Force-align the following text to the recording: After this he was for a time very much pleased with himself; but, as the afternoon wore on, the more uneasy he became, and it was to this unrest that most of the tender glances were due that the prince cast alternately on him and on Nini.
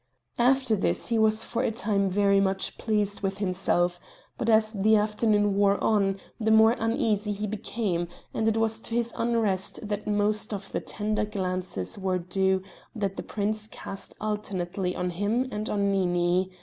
After 0.39 0.75
this 0.75 1.09
he 1.09 1.19
was 1.19 1.43
for 1.43 1.61
a 1.61 1.69
time 1.69 2.09
very 2.09 2.39
much 2.41 2.79
pleased 2.79 3.21
with 3.21 3.37
himself; 3.37 3.99
but, 4.35 4.49
as 4.49 4.73
the 4.73 4.95
afternoon 4.95 5.53
wore 5.55 5.77
on, 5.83 6.19
the 6.39 6.49
more 6.49 6.71
uneasy 6.79 7.31
he 7.31 7.45
became, 7.45 8.07
and 8.33 8.47
it 8.47 8.57
was 8.57 8.79
to 8.79 8.95
this 8.95 9.13
unrest 9.15 9.79
that 9.87 10.07
most 10.07 10.55
of 10.55 10.71
the 10.71 10.81
tender 10.81 11.25
glances 11.25 11.99
were 11.99 12.17
due 12.17 12.63
that 12.95 13.15
the 13.15 13.21
prince 13.21 13.67
cast 13.67 14.15
alternately 14.19 14.95
on 14.95 15.11
him 15.11 15.47
and 15.51 15.69
on 15.69 15.91
Nini. 15.91 16.49